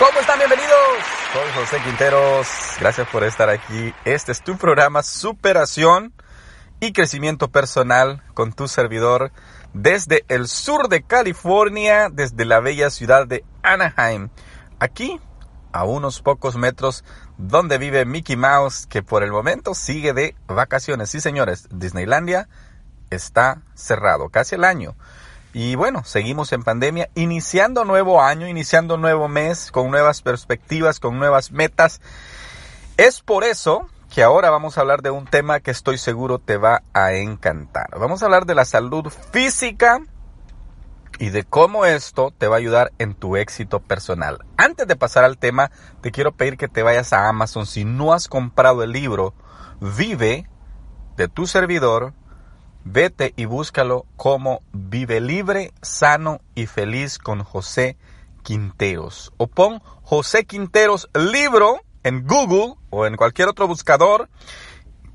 [0.00, 0.38] ¿Cómo están?
[0.38, 0.78] Bienvenidos.
[1.30, 2.48] Soy José Quinteros.
[2.80, 3.92] Gracias por estar aquí.
[4.06, 6.14] Este es tu programa Superación
[6.80, 9.30] y Crecimiento Personal con tu servidor
[9.74, 14.30] desde el sur de California, desde la bella ciudad de Anaheim.
[14.78, 15.20] Aquí,
[15.70, 17.04] a unos pocos metros
[17.36, 21.10] donde vive Mickey Mouse, que por el momento sigue de vacaciones.
[21.10, 22.48] Sí, señores, Disneylandia
[23.10, 24.96] está cerrado casi el año.
[25.52, 31.18] Y bueno, seguimos en pandemia, iniciando nuevo año, iniciando nuevo mes, con nuevas perspectivas, con
[31.18, 32.00] nuevas metas.
[32.96, 36.56] Es por eso que ahora vamos a hablar de un tema que estoy seguro te
[36.56, 37.88] va a encantar.
[37.98, 40.00] Vamos a hablar de la salud física
[41.18, 44.44] y de cómo esto te va a ayudar en tu éxito personal.
[44.56, 47.66] Antes de pasar al tema, te quiero pedir que te vayas a Amazon.
[47.66, 49.34] Si no has comprado el libro,
[49.80, 50.48] vive
[51.16, 52.14] de tu servidor
[52.84, 57.96] Vete y búscalo como Vive Libre, Sano y Feliz con José
[58.42, 59.32] Quinteros.
[59.36, 64.28] O pon José Quinteros libro en Google o en cualquier otro buscador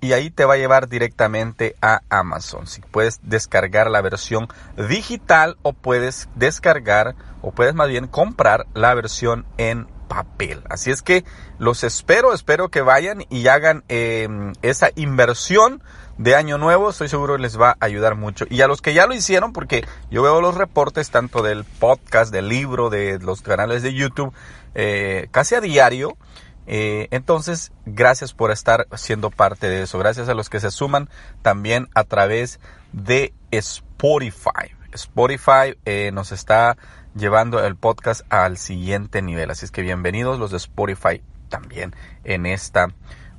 [0.00, 2.66] y ahí te va a llevar directamente a Amazon.
[2.66, 4.48] Si puedes descargar la versión
[4.88, 10.64] digital o puedes descargar o puedes más bien comprar la versión en papel.
[10.68, 11.24] Así es que
[11.58, 14.28] los espero, espero que vayan y hagan eh,
[14.60, 15.82] esa inversión
[16.18, 18.44] de Año Nuevo, estoy seguro que les va a ayudar mucho.
[18.50, 22.32] Y a los que ya lo hicieron, porque yo veo los reportes tanto del podcast,
[22.32, 24.34] del libro, de los canales de YouTube,
[24.74, 26.18] eh, casi a diario.
[26.66, 29.98] Eh, entonces, gracias por estar siendo parte de eso.
[29.98, 31.08] Gracias a los que se suman
[31.40, 32.58] también a través
[32.92, 34.74] de Spotify.
[34.92, 36.76] Spotify eh, nos está
[37.14, 39.50] llevando el podcast al siguiente nivel.
[39.50, 41.94] Así es que bienvenidos los de Spotify también
[42.24, 42.88] en esta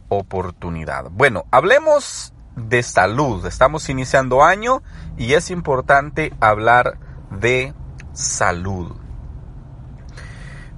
[0.09, 1.09] oportunidad.
[1.11, 3.45] Bueno, hablemos de salud.
[3.45, 4.83] Estamos iniciando año
[5.17, 6.99] y es importante hablar
[7.31, 7.73] de
[8.13, 8.95] salud.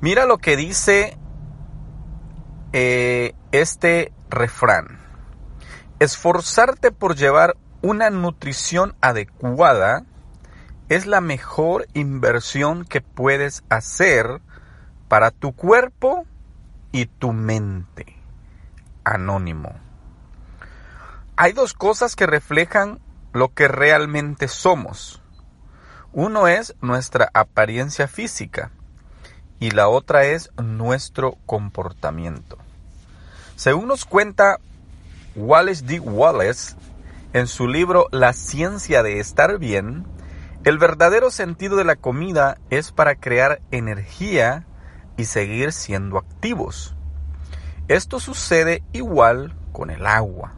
[0.02, 1.18] Mira lo que dice
[2.74, 5.00] eh, este refrán.
[6.00, 10.06] Esforzarte por llevar una nutrición adecuada
[10.96, 14.42] es la mejor inversión que puedes hacer
[15.08, 16.26] para tu cuerpo
[16.92, 18.18] y tu mente.
[19.04, 19.84] Anónimo
[21.36, 23.00] hay dos cosas que reflejan
[23.34, 25.22] lo que realmente somos.
[26.12, 28.72] Uno es nuestra apariencia física
[29.60, 32.58] y la otra es nuestro comportamiento.
[33.56, 34.60] Según nos cuenta
[35.36, 36.00] Wallace D.
[36.00, 36.75] Wallace
[37.34, 40.06] en su libro La ciencia de estar bien,
[40.63, 44.66] el verdadero sentido de la comida es para crear energía
[45.18, 46.96] y seguir siendo activos.
[47.90, 50.53] Esto sucede igual con el agua.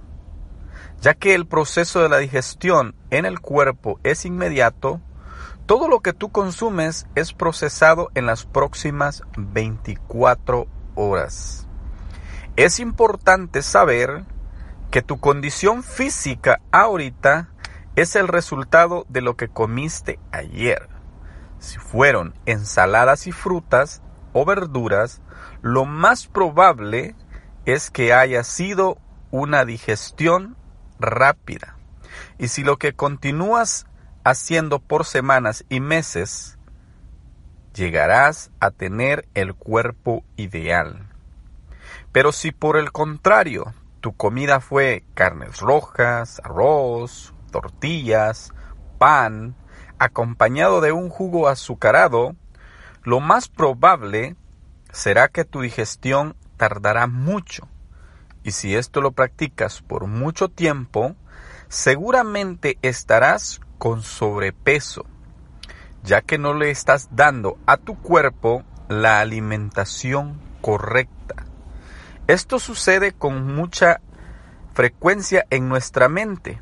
[1.02, 5.02] Ya que el proceso de la digestión en el cuerpo es inmediato,
[5.66, 11.68] todo lo que tú consumes es procesado en las próximas 24 horas.
[12.56, 14.24] Es importante saber
[14.92, 17.50] que tu condición física ahorita
[17.96, 20.90] es el resultado de lo que comiste ayer.
[21.60, 24.02] Si fueron ensaladas y frutas
[24.34, 25.22] o verduras,
[25.62, 27.16] lo más probable
[27.66, 28.98] es que haya sido
[29.32, 30.58] una digestión
[31.00, 31.78] rápida.
[32.38, 33.88] Y si lo que continúas
[34.24, 36.58] haciendo por semanas y meses,
[37.74, 41.08] llegarás a tener el cuerpo ideal.
[42.12, 48.52] Pero si por el contrario tu comida fue carnes rojas, arroz, tortillas,
[48.98, 49.56] pan,
[49.98, 52.36] acompañado de un jugo azucarado,
[53.04, 54.36] lo más probable
[54.92, 57.70] será que tu digestión tardará mucho
[58.44, 61.16] y si esto lo practicas por mucho tiempo,
[61.70, 65.06] seguramente estarás con sobrepeso,
[66.04, 71.46] ya que no le estás dando a tu cuerpo la alimentación correcta.
[72.28, 74.02] Esto sucede con mucha
[74.74, 76.62] frecuencia en nuestra mente,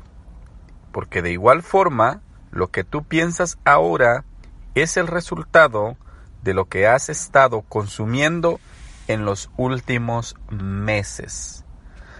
[0.94, 4.24] porque de igual forma, lo que tú piensas ahora
[4.76, 5.96] es el resultado
[6.42, 8.60] de lo que has estado consumiendo
[9.08, 11.64] en los últimos meses.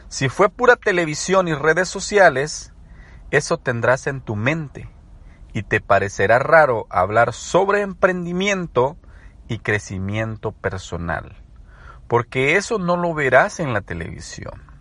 [0.08, 2.72] Si fue pura televisión y redes sociales,
[3.30, 4.90] eso tendrás en tu mente
[5.52, 8.96] y te parecerá raro hablar sobre emprendimiento
[9.46, 11.36] y crecimiento personal,
[12.08, 14.73] porque eso no lo verás en la televisión.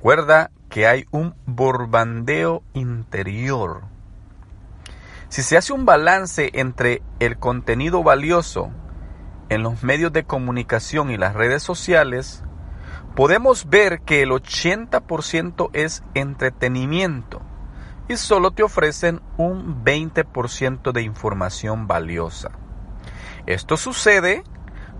[0.00, 3.82] Recuerda que hay un borbandeo interior.
[5.28, 8.70] Si se hace un balance entre el contenido valioso
[9.50, 12.42] en los medios de comunicación y las redes sociales,
[13.14, 17.42] podemos ver que el 80% es entretenimiento
[18.08, 22.52] y solo te ofrecen un 20% de información valiosa.
[23.44, 24.44] Esto sucede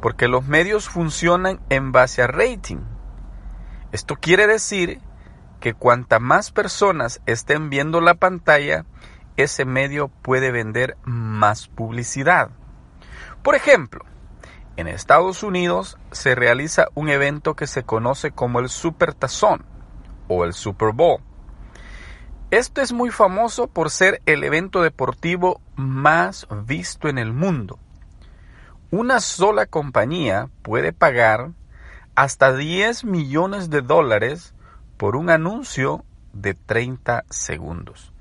[0.02, 3.00] porque los medios funcionan en base a rating.
[3.92, 5.00] Esto quiere decir
[5.60, 8.87] que cuanta más personas estén viendo la pantalla,
[9.37, 12.50] ese medio puede vender más publicidad.
[13.42, 14.04] Por ejemplo,
[14.76, 19.64] en Estados Unidos se realiza un evento que se conoce como el Super Tazón
[20.28, 21.20] o el Super Bowl.
[22.50, 27.78] Esto es muy famoso por ser el evento deportivo más visto en el mundo.
[28.90, 31.52] Una sola compañía puede pagar
[32.15, 34.55] hasta 10 millones de dólares
[34.97, 38.12] por un anuncio de 30 segundos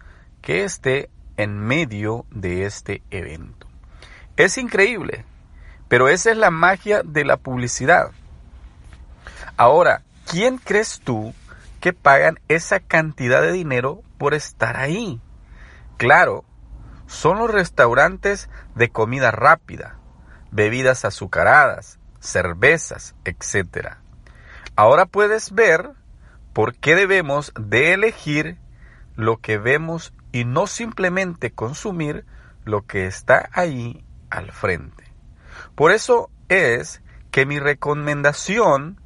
[0.42, 3.68] que esté en medio de este evento.
[4.38, 5.26] Es increíble
[5.90, 8.12] pero esa es la magia de la publicidad.
[9.58, 11.34] Ahora, ¿quién crees tú
[11.82, 15.20] que pagan esa cantidad de dinero por estar ahí?
[15.98, 16.46] Claro,
[17.08, 19.98] son los restaurantes de comida rápida,
[20.52, 23.98] bebidas azucaradas, cervezas, etc.
[24.76, 25.92] Ahora puedes ver
[26.54, 28.58] por qué debemos de elegir
[29.16, 32.26] lo que vemos y no simplemente consumir
[32.66, 35.04] lo que está ahí al frente.
[35.76, 37.02] Por eso es
[37.32, 39.00] que mi recomendación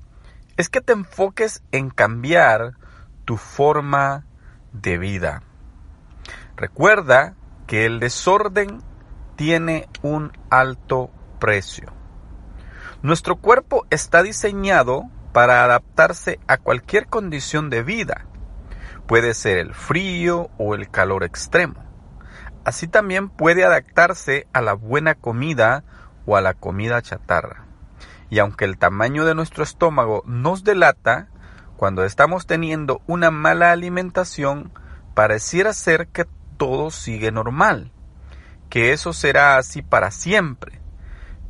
[0.58, 2.74] es que te enfoques en cambiar
[3.26, 4.26] tu forma
[4.72, 5.44] de vida.
[6.56, 7.36] Recuerda
[7.68, 8.82] que el desorden
[9.36, 11.94] tiene un alto precio.
[13.04, 15.04] Nuestro cuerpo está diseñado
[15.34, 18.28] para adaptarse a cualquier condición de vida.
[19.08, 21.84] Puede ser el frío o el calor extremo.
[22.64, 25.84] Así también puede adaptarse a la buena comida
[26.26, 27.66] o a la comida chatarra.
[28.30, 31.28] Y aunque el tamaño de nuestro estómago nos delata,
[31.76, 34.72] cuando estamos teniendo una mala alimentación,
[35.14, 36.26] pareciera ser que
[36.56, 37.92] todo sigue normal,
[38.70, 40.83] que eso será así para siempre.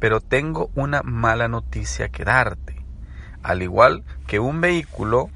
[0.04, 2.76] Pero tengo una mala noticia que darte.
[3.42, 5.30] Al igual que un vehículo,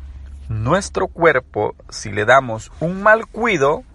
[0.50, 3.86] nuestro cuerpo, si le damos un mal cuido,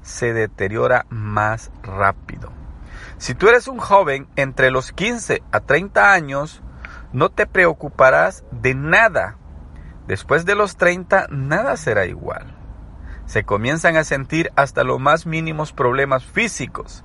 [0.00, 2.50] se deteriora más rápido.
[3.18, 6.62] Si tú eres un joven entre los 15 a 30 años,
[7.12, 9.36] no te preocuparás de nada.
[10.06, 12.56] Después de los 30, nada será igual.
[13.26, 17.04] Se comienzan a sentir hasta los más mínimos problemas físicos.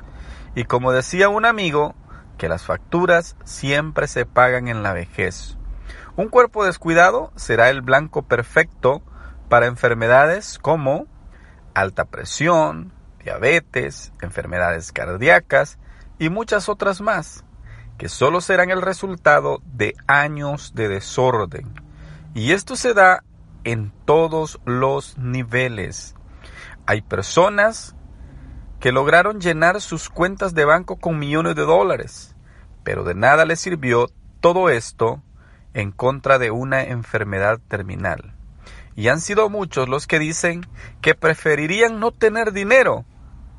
[0.56, 1.94] Y como decía un amigo,
[2.37, 5.57] que las facturas siempre se pagan en la vejez.
[6.15, 9.01] Un cuerpo descuidado será el blanco perfecto
[9.49, 11.05] para enfermedades como
[11.73, 12.91] alta presión,
[13.23, 15.77] diabetes, enfermedades cardíacas
[16.17, 17.43] y muchas otras más,
[17.97, 21.73] que solo serán el resultado de años de desorden.
[22.33, 23.23] Y esto se da
[23.63, 26.15] en todos los niveles.
[26.85, 27.96] Hay personas
[28.91, 32.35] lograron llenar sus cuentas de banco con millones de dólares,
[32.83, 35.21] pero de nada les sirvió todo esto
[35.73, 38.33] en contra de una enfermedad terminal.
[38.95, 40.65] Y han sido muchos los que dicen
[41.01, 43.06] que preferirían no tener dinero,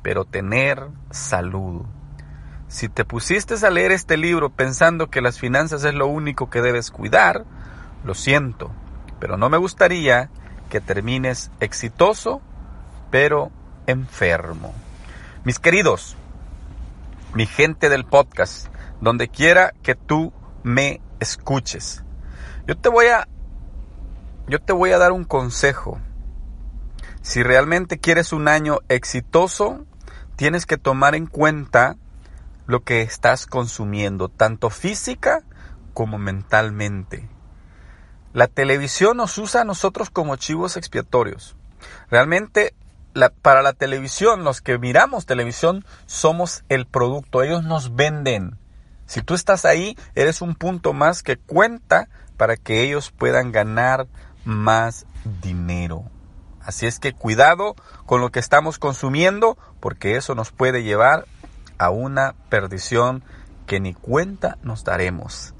[0.03, 1.85] pero tener salud.
[2.67, 6.61] Si te pusiste a leer este libro pensando que las finanzas es lo único que
[6.61, 7.45] debes cuidar,
[8.03, 8.71] lo siento,
[9.19, 10.29] pero no me gustaría
[10.69, 12.41] que termines exitoso,
[13.11, 13.51] pero
[13.87, 14.73] enfermo.
[15.45, 16.17] Mis queridos,
[17.33, 18.67] mi gente del podcast,
[18.99, 22.03] donde quiera que tú me escuches,
[22.67, 23.25] yo te voy a
[24.49, 25.97] yo te voy a dar un consejo.
[27.21, 29.85] Si realmente quieres un año exitoso,
[30.35, 31.95] tienes que tomar en cuenta
[32.65, 35.43] lo que estás consumiendo, tanto física
[35.93, 37.29] como mentalmente.
[38.33, 41.55] La televisión nos usa a nosotros como chivos expiatorios.
[42.09, 42.73] Realmente
[43.41, 48.57] para la televisión, los que miramos televisión, somos el producto, ellos nos venden.
[49.05, 54.07] Si tú estás ahí, eres un punto más que cuenta para que ellos puedan ganar
[54.45, 55.05] más
[55.41, 56.05] dinero.
[56.61, 57.75] Así es que cuidado
[58.05, 61.25] con lo que estamos consumiendo porque eso nos puede llevar
[61.77, 63.23] a una perdición
[63.65, 65.53] que ni cuenta nos daremos.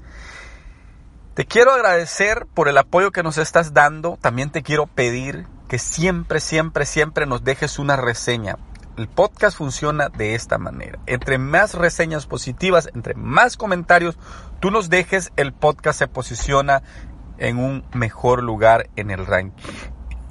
[1.34, 4.18] Te quiero agradecer por el apoyo que nos estás dando.
[4.20, 8.56] También te quiero pedir que siempre, siempre, siempre nos dejes una reseña.
[8.96, 10.98] El podcast funciona de esta manera.
[11.06, 14.18] Entre más reseñas positivas, entre más comentarios
[14.58, 16.82] tú nos dejes, el podcast se posiciona
[17.38, 19.72] en un mejor lugar en el ranking.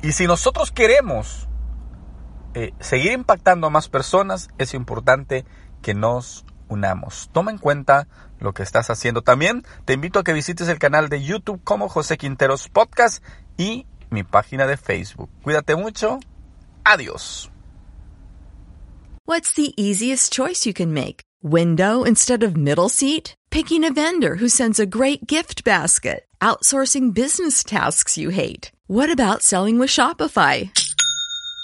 [0.01, 1.47] Y si nosotros queremos
[2.53, 5.45] eh, seguir impactando a más personas, es importante
[5.81, 7.29] que nos unamos.
[7.31, 8.07] Toma en cuenta
[8.39, 9.21] lo que estás haciendo.
[9.21, 13.23] También te invito a que visites el canal de YouTube como José Quinteros Podcast
[13.57, 15.29] y mi página de Facebook.
[15.43, 16.19] Cuídate mucho.
[16.83, 17.51] Adiós.
[19.25, 21.21] What's the easiest choice you can make?
[21.43, 23.35] Window instead of middle seat?
[23.51, 26.25] Picking a vendor who sends a great gift basket?
[26.41, 28.71] Outsourcing business tasks you hate?
[28.87, 30.71] What about selling with Shopify?